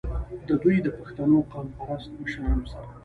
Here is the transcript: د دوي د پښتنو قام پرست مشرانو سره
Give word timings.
د 0.47 0.49
دوي 0.61 0.77
د 0.81 0.87
پښتنو 0.97 1.37
قام 1.51 1.67
پرست 1.79 2.09
مشرانو 2.21 2.65
سره 2.71 2.87